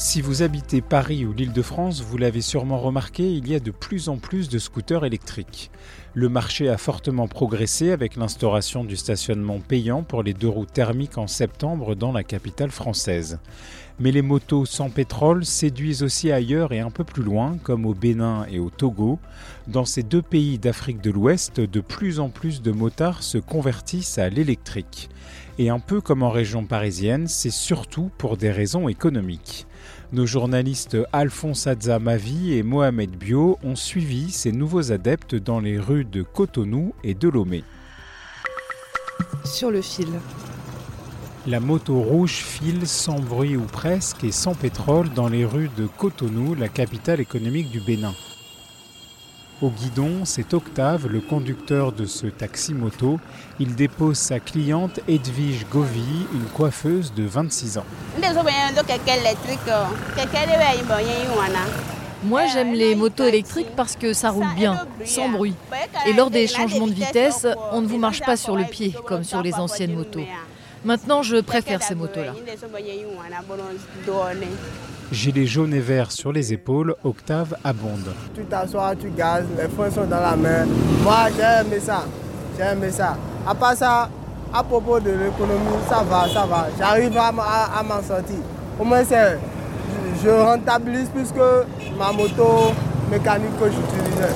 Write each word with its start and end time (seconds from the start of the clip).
Si 0.00 0.22
vous 0.22 0.42
habitez 0.42 0.80
Paris 0.80 1.26
ou 1.26 1.34
l'Île-de-France, 1.34 2.00
vous 2.00 2.16
l'avez 2.16 2.40
sûrement 2.40 2.78
remarqué, 2.78 3.34
il 3.34 3.46
y 3.46 3.54
a 3.54 3.60
de 3.60 3.70
plus 3.70 4.08
en 4.08 4.16
plus 4.16 4.48
de 4.48 4.58
scooters 4.58 5.04
électriques. 5.04 5.70
Le 6.14 6.30
marché 6.30 6.70
a 6.70 6.78
fortement 6.78 7.28
progressé 7.28 7.90
avec 7.90 8.16
l'instauration 8.16 8.82
du 8.82 8.96
stationnement 8.96 9.60
payant 9.60 10.02
pour 10.02 10.22
les 10.22 10.32
deux 10.32 10.48
roues 10.48 10.64
thermiques 10.64 11.18
en 11.18 11.26
septembre 11.26 11.94
dans 11.96 12.12
la 12.12 12.24
capitale 12.24 12.70
française. 12.70 13.40
Mais 13.98 14.10
les 14.10 14.22
motos 14.22 14.64
sans 14.64 14.88
pétrole 14.88 15.44
séduisent 15.44 16.02
aussi 16.02 16.32
ailleurs 16.32 16.72
et 16.72 16.80
un 16.80 16.90
peu 16.90 17.04
plus 17.04 17.22
loin, 17.22 17.58
comme 17.62 17.84
au 17.84 17.92
Bénin 17.92 18.46
et 18.50 18.58
au 18.58 18.70
Togo. 18.70 19.18
Dans 19.68 19.84
ces 19.84 20.02
deux 20.02 20.22
pays 20.22 20.58
d'Afrique 20.58 21.02
de 21.02 21.10
l'Ouest, 21.10 21.60
de 21.60 21.80
plus 21.80 22.20
en 22.20 22.30
plus 22.30 22.62
de 22.62 22.72
motards 22.72 23.22
se 23.22 23.36
convertissent 23.36 24.16
à 24.16 24.30
l'électrique. 24.30 25.10
Et 25.58 25.68
un 25.68 25.78
peu 25.78 26.00
comme 26.00 26.22
en 26.22 26.30
région 26.30 26.64
parisienne, 26.64 27.28
c'est 27.28 27.50
surtout 27.50 28.10
pour 28.16 28.38
des 28.38 28.50
raisons 28.50 28.88
économiques. 28.88 29.66
Nos 30.12 30.26
journalistes 30.26 30.96
Alphonse 31.12 31.68
Adza 31.68 32.00
Mavi 32.00 32.54
et 32.54 32.64
Mohamed 32.64 33.10
Bio 33.10 33.60
ont 33.62 33.76
suivi 33.76 34.32
ces 34.32 34.50
nouveaux 34.50 34.90
adeptes 34.90 35.36
dans 35.36 35.60
les 35.60 35.78
rues 35.78 36.04
de 36.04 36.22
Cotonou 36.22 36.94
et 37.04 37.14
de 37.14 37.28
Lomé. 37.28 37.62
Sur 39.44 39.70
le 39.70 39.80
fil. 39.82 40.08
La 41.46 41.60
moto 41.60 42.00
rouge 42.00 42.32
file 42.32 42.88
sans 42.88 43.20
bruit 43.20 43.56
ou 43.56 43.62
presque 43.62 44.24
et 44.24 44.32
sans 44.32 44.54
pétrole 44.54 45.10
dans 45.10 45.28
les 45.28 45.44
rues 45.44 45.70
de 45.76 45.86
Cotonou, 45.86 46.56
la 46.56 46.68
capitale 46.68 47.20
économique 47.20 47.70
du 47.70 47.78
Bénin. 47.78 48.12
Au 49.62 49.68
guidon, 49.68 50.24
c'est 50.24 50.54
Octave, 50.54 51.06
le 51.06 51.20
conducteur 51.20 51.92
de 51.92 52.06
ce 52.06 52.26
taxi-moto. 52.26 53.20
Il 53.58 53.74
dépose 53.74 54.16
sa 54.16 54.40
cliente 54.40 55.00
Edwige 55.06 55.66
Govy, 55.70 56.26
une 56.32 56.46
coiffeuse 56.46 57.12
de 57.12 57.24
26 57.24 57.76
ans. 57.76 57.84
Moi, 62.24 62.46
j'aime 62.46 62.72
les 62.72 62.94
motos 62.94 63.24
électriques 63.24 63.74
parce 63.76 63.96
que 63.96 64.14
ça 64.14 64.30
roule 64.30 64.54
bien, 64.56 64.86
sans 65.04 65.28
bruit. 65.28 65.54
Et 66.06 66.14
lors 66.14 66.30
des 66.30 66.46
changements 66.46 66.86
de 66.86 66.94
vitesse, 66.94 67.46
on 67.72 67.82
ne 67.82 67.86
vous 67.86 67.98
marche 67.98 68.20
pas 68.20 68.38
sur 68.38 68.56
le 68.56 68.64
pied, 68.64 68.94
comme 69.06 69.24
sur 69.24 69.42
les 69.42 69.54
anciennes 69.54 69.94
motos. 69.94 70.24
Maintenant, 70.84 71.22
je 71.22 71.36
préfère 71.40 71.82
ces 71.82 71.94
motos-là. 71.94 72.32
Gilet 75.12 75.46
jaune 75.46 75.74
et 75.74 75.80
vert 75.80 76.10
sur 76.12 76.32
les 76.32 76.52
épaules, 76.52 76.94
Octave 77.04 77.56
abonde. 77.64 78.14
Tu 78.34 78.44
t'assois, 78.44 78.94
tu 78.96 79.10
gazes, 79.10 79.44
les 79.58 79.68
freins 79.68 79.90
sont 79.90 80.04
dans 80.06 80.20
la 80.20 80.36
main. 80.36 80.64
Moi, 81.02 81.16
j'ai 81.36 81.42
aimé 81.66 81.80
ça. 81.80 82.04
J'ai 82.56 82.64
aimé 82.64 82.90
ça. 82.90 83.16
À 83.46 83.54
part 83.54 83.74
ça, 83.74 84.08
à 84.54 84.62
propos 84.62 85.00
de 85.00 85.10
l'économie, 85.10 85.76
ça 85.88 86.02
va, 86.08 86.26
ça 86.32 86.46
va. 86.46 86.68
J'arrive 86.78 87.16
à, 87.18 87.28
m- 87.30 87.40
à- 87.40 87.78
à 87.80 87.82
m'en 87.82 88.02
sortir. 88.02 88.36
Au 88.78 88.84
moins, 88.84 89.02
c'est, 89.04 89.38
je, 90.16 90.24
je 90.24 90.30
rentabilise 90.30 91.08
plus 91.08 91.30
que 91.32 91.64
ma 91.98 92.12
moto 92.12 92.72
mécanique 93.10 93.58
que 93.58 93.66
j'utilisais. 93.66 94.32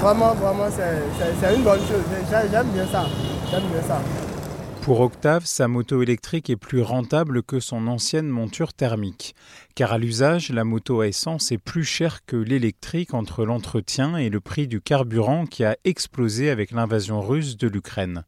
Vraiment, 0.00 0.34
vraiment, 0.34 0.68
c'est, 0.70 1.02
c'est- 1.18 1.32
c'est 1.40 1.56
une 1.56 1.62
bonne 1.62 1.80
chose. 1.80 2.02
J'ai- 2.30 2.50
J'aime 2.50 2.66
bien 2.68 2.86
ça. 2.92 3.04
J'aime 3.50 3.62
bien 3.72 3.82
ça. 3.88 3.98
Pour 4.84 5.00
Octave, 5.00 5.46
sa 5.46 5.66
moto 5.66 6.02
électrique 6.02 6.50
est 6.50 6.56
plus 6.56 6.82
rentable 6.82 7.42
que 7.42 7.58
son 7.58 7.86
ancienne 7.86 8.28
monture 8.28 8.74
thermique. 8.74 9.34
Car 9.74 9.94
à 9.94 9.98
l'usage, 9.98 10.50
la 10.50 10.64
moto 10.64 11.00
à 11.00 11.08
essence 11.08 11.52
est 11.52 11.58
plus 11.58 11.84
chère 11.84 12.26
que 12.26 12.36
l'électrique 12.36 13.14
entre 13.14 13.46
l'entretien 13.46 14.18
et 14.18 14.28
le 14.28 14.40
prix 14.40 14.68
du 14.68 14.82
carburant 14.82 15.46
qui 15.46 15.64
a 15.64 15.78
explosé 15.84 16.50
avec 16.50 16.70
l'invasion 16.70 17.22
russe 17.22 17.56
de 17.56 17.66
l'Ukraine. 17.66 18.24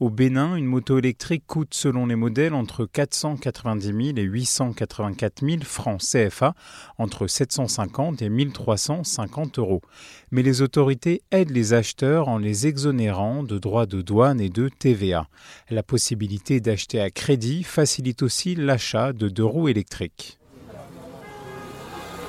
Au 0.00 0.08
Bénin, 0.08 0.56
une 0.56 0.64
moto 0.64 0.96
électrique 0.96 1.44
coûte 1.46 1.74
selon 1.74 2.06
les 2.06 2.16
modèles 2.16 2.54
entre 2.54 2.86
490 2.86 3.86
000 3.86 4.16
et 4.16 4.22
884 4.22 5.46
000 5.46 5.58
francs 5.62 6.00
CFA, 6.00 6.54
entre 6.96 7.26
750 7.26 8.22
et 8.22 8.30
1350 8.30 9.58
euros. 9.58 9.82
Mais 10.30 10.42
les 10.42 10.62
autorités 10.62 11.20
aident 11.30 11.50
les 11.50 11.74
acheteurs 11.74 12.28
en 12.28 12.38
les 12.38 12.66
exonérant 12.66 13.42
de 13.42 13.58
droits 13.58 13.84
de 13.84 14.00
douane 14.00 14.40
et 14.40 14.48
de 14.48 14.70
TVA. 14.70 15.28
La 15.68 15.82
possibilité 15.82 16.60
d'acheter 16.60 16.98
à 16.98 17.10
crédit 17.10 17.62
facilite 17.62 18.22
aussi 18.22 18.54
l'achat 18.54 19.12
de 19.12 19.28
deux 19.28 19.44
roues 19.44 19.68
électriques. 19.68 20.39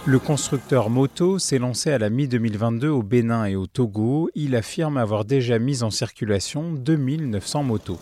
Le 0.06 0.17
constructeur 0.19 0.89
Moto 0.89 1.38
s'est 1.38 1.59
lancé 1.59 1.91
à 1.91 1.97
la 2.00 2.09
mi-2022 2.09 2.88
au 2.88 3.03
Bénin 3.03 3.45
et 3.45 3.56
au 3.56 3.67
Togo. 3.67 4.29
Il 4.35 4.56
affirme 4.56 4.97
avoir 4.97 5.25
déjà 5.25 5.59
mis 5.59 5.84
en 5.84 5.91
circulation 5.91 6.72
2900 6.72 7.63
motos. 7.63 8.00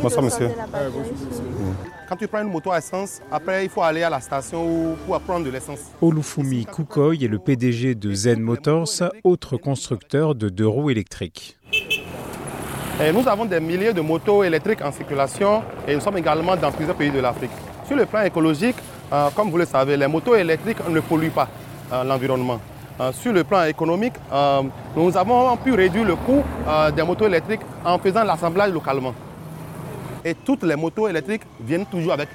Bonsoir 0.00 0.22
monsieur. 0.24 0.50
Quand 2.08 2.16
tu 2.16 2.28
prends 2.28 2.42
une 2.42 2.50
moto 2.52 2.70
à 2.70 2.78
essence, 2.78 3.20
après 3.32 3.64
il 3.64 3.70
faut 3.70 3.82
aller 3.82 4.02
à 4.02 4.10
la 4.10 4.20
station 4.20 4.64
ou- 4.92 4.96
pour 5.06 5.18
prendre 5.20 5.44
de 5.44 5.50
l'essence. 5.50 5.80
Olufumi 6.00 6.66
Kukoy 6.66 7.24
est 7.24 7.28
le 7.28 7.38
PDG 7.38 7.94
de 7.94 8.12
Zen 8.12 8.40
Motors, 8.40 8.88
autre 9.24 9.56
constructeur 9.56 10.34
de 10.34 10.48
deux 10.48 10.66
roues 10.68 10.90
électriques. 10.90 11.58
Et 13.02 13.12
nous 13.12 13.26
avons 13.26 13.44
des 13.46 13.58
milliers 13.60 13.92
de 13.92 14.00
motos 14.00 14.44
électriques 14.44 14.82
en 14.82 14.92
circulation 14.92 15.62
et 15.88 15.94
nous 15.94 16.00
sommes 16.00 16.18
également 16.18 16.54
dans 16.56 16.70
plusieurs 16.70 16.96
pays 16.96 17.10
de 17.10 17.18
l'Afrique. 17.18 17.50
Sur 17.86 17.96
le 17.96 18.06
plan 18.06 18.22
écologique, 18.22 18.76
euh, 19.12 19.28
comme 19.36 19.50
vous 19.50 19.58
le 19.58 19.66
savez, 19.66 19.96
les 19.96 20.06
motos 20.06 20.34
électriques 20.34 20.78
ne 20.88 21.00
polluent 21.00 21.30
pas 21.30 21.48
euh, 21.92 22.02
l'environnement. 22.04 22.58
Euh, 23.00 23.12
sur 23.12 23.32
le 23.32 23.44
plan 23.44 23.64
économique, 23.64 24.14
nous 24.96 25.16
avons 25.16 25.56
pu 25.56 25.72
réduire 25.72 26.04
le 26.04 26.16
coût 26.16 26.42
des 26.94 27.02
motos 27.02 27.26
électriques 27.26 27.60
en 27.84 27.98
faisant 27.98 28.24
l'assemblage 28.24 28.72
localement. 28.72 29.14
Et 30.24 30.34
toutes 30.34 30.62
les 30.62 30.76
motos 30.76 31.08
électriques 31.08 31.42
viennent 31.60 31.86
toujours 31.86 32.12
avec 32.12 32.28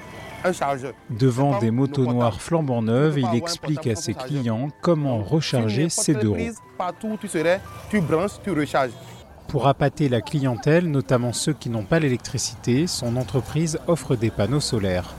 un 0.44 0.52
chargeur. 0.52 0.92
Devant 1.10 1.58
des 1.58 1.70
motos 1.70 2.04
noires 2.04 2.40
flambant 2.40 2.82
neuves, 2.82 3.18
il 3.18 3.34
explique 3.36 3.86
à 3.86 3.94
ses 3.96 4.14
clients 4.14 4.68
comment 4.82 5.18
recharger 5.18 5.88
n'importe 5.88 6.22
deux 6.22 6.28
roues. 6.28 6.34
prise, 6.34 6.58
Partout 6.76 7.08
où 7.08 7.16
tu 7.16 7.28
serais, 7.28 7.60
tu 7.90 8.00
branches, 8.00 8.32
tu 8.44 8.50
recharges. 8.52 8.92
Pour 9.48 9.66
appâter 9.66 10.08
la 10.08 10.20
clientèle, 10.20 10.90
notamment 10.90 11.32
ceux 11.32 11.54
qui 11.54 11.70
n'ont 11.70 11.84
pas 11.84 11.98
l'électricité, 11.98 12.86
son 12.86 13.16
entreprise 13.16 13.78
offre 13.86 14.14
des 14.14 14.30
panneaux 14.30 14.60
solaires. 14.60 15.14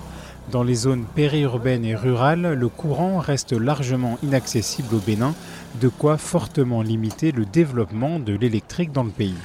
Dans 0.51 0.63
les 0.63 0.73
zones 0.73 1.05
périurbaines 1.05 1.85
et 1.85 1.95
rurales, 1.95 2.53
le 2.53 2.69
courant 2.69 3.19
reste 3.19 3.53
largement 3.53 4.17
inaccessible 4.23 4.95
au 4.95 4.97
Bénin, 4.97 5.35
de 5.79 5.89
quoi 5.89 6.17
fortement 6.17 6.81
limiter 6.81 7.31
le 7.31 7.45
développement 7.45 8.19
de 8.19 8.33
l'électrique 8.33 8.91
dans 8.91 9.03
le 9.03 9.11
pays. 9.11 9.35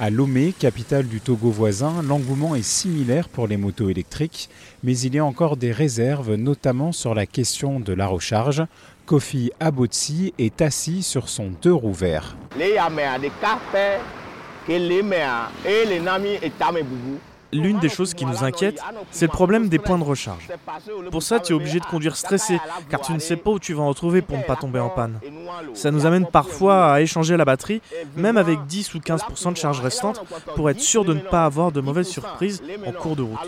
À 0.00 0.10
Lomé, 0.10 0.52
capitale 0.58 1.06
du 1.06 1.20
Togo 1.20 1.50
voisin, 1.50 2.02
l'engouement 2.02 2.56
est 2.56 2.64
similaire 2.64 3.28
pour 3.28 3.46
les 3.46 3.56
motos 3.56 3.90
électriques, 3.90 4.48
mais 4.82 4.98
il 4.98 5.14
y 5.14 5.20
a 5.20 5.24
encore 5.24 5.56
des 5.56 5.70
réserves, 5.70 6.34
notamment 6.34 6.90
sur 6.90 7.14
la 7.14 7.26
question 7.26 7.78
de 7.78 7.92
la 7.92 8.08
recharge. 8.08 8.64
Kofi 9.06 9.52
Abotsi 9.60 10.34
est 10.36 10.62
assis 10.62 11.04
sur 11.04 11.28
son 11.28 11.52
deux 11.62 11.72
roues 11.72 11.92
verts. 11.92 12.36
L'une 17.54 17.78
des 17.78 17.88
choses 17.88 18.14
qui 18.14 18.26
nous 18.26 18.42
inquiète, 18.42 18.80
c'est 19.10 19.26
le 19.26 19.32
problème 19.32 19.68
des 19.68 19.78
points 19.78 19.98
de 19.98 20.04
recharge. 20.04 20.48
Pour 21.10 21.22
ça, 21.22 21.38
tu 21.38 21.52
es 21.52 21.56
obligé 21.56 21.78
de 21.78 21.84
conduire 21.84 22.16
stressé, 22.16 22.58
car 22.90 23.00
tu 23.00 23.12
ne 23.12 23.18
sais 23.20 23.36
pas 23.36 23.50
où 23.50 23.58
tu 23.58 23.74
vas 23.74 23.82
en 23.82 23.94
trouver 23.94 24.22
pour 24.22 24.36
ne 24.36 24.42
pas 24.42 24.56
tomber 24.56 24.80
en 24.80 24.88
panne. 24.88 25.20
Ça 25.72 25.90
nous 25.90 26.04
amène 26.04 26.26
parfois 26.26 26.92
à 26.92 27.00
échanger 27.00 27.36
la 27.36 27.44
batterie, 27.44 27.80
même 28.16 28.36
avec 28.36 28.66
10 28.66 28.94
ou 28.94 28.98
15% 28.98 29.52
de 29.52 29.56
charge 29.56 29.80
restante, 29.80 30.22
pour 30.56 30.68
être 30.68 30.80
sûr 30.80 31.04
de 31.04 31.14
ne 31.14 31.20
pas 31.20 31.44
avoir 31.44 31.70
de 31.70 31.80
mauvaises 31.80 32.08
surprises 32.08 32.62
en 32.86 32.92
cours 32.92 33.16
de 33.16 33.22
route. 33.22 33.38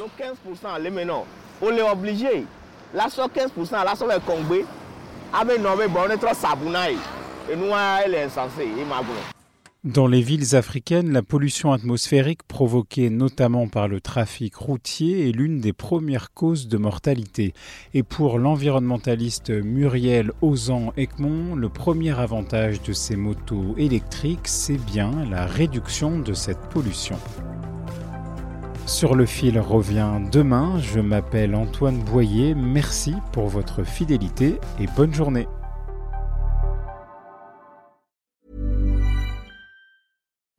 Dans 9.87 10.09
les 10.09 10.21
villes 10.21 10.57
africaines, 10.57 11.13
la 11.13 11.23
pollution 11.23 11.71
atmosphérique 11.71 12.43
provoquée 12.43 13.09
notamment 13.09 13.69
par 13.69 13.87
le 13.87 14.01
trafic 14.01 14.57
routier 14.57 15.29
est 15.29 15.33
l'une 15.33 15.61
des 15.61 15.73
premières 15.73 16.35
causes 16.35 16.67
de 16.67 16.77
mortalité. 16.77 17.55
Et 17.95 18.03
pour 18.03 18.41
l'environnementaliste 18.41 19.51
Muriel 19.51 20.33
Ozan 20.43 20.93
Ekmon, 20.97 21.55
le 21.55 21.69
premier 21.69 22.19
avantage 22.19 22.83
de 22.83 22.93
ces 22.93 23.15
motos 23.15 23.77
électriques, 23.79 24.49
c'est 24.49 24.85
bien 24.87 25.13
la 25.31 25.47
réduction 25.47 26.19
de 26.19 26.33
cette 26.33 26.69
pollution. 26.69 27.17
Sur 28.87 29.15
le 29.15 29.25
fil 29.25 29.57
revient 29.61 30.19
demain, 30.33 30.81
je 30.81 30.99
m'appelle 30.99 31.55
Antoine 31.55 32.03
Boyer, 32.03 32.57
merci 32.57 33.15
pour 33.33 33.47
votre 33.47 33.85
fidélité 33.85 34.57
et 34.81 34.87
bonne 34.97 35.15
journée. 35.15 35.47